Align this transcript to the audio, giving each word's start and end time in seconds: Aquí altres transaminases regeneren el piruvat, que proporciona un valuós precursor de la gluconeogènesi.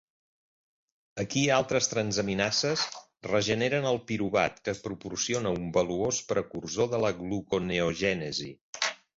Aquí 1.23 1.43
altres 1.57 1.89
transaminases 1.91 2.85
regeneren 3.29 3.85
el 3.91 4.01
piruvat, 4.13 4.57
que 4.69 4.75
proporciona 4.89 5.55
un 5.61 5.71
valuós 5.79 6.23
precursor 6.33 6.93
de 6.97 7.03
la 7.07 7.17
gluconeogènesi. 7.23 8.53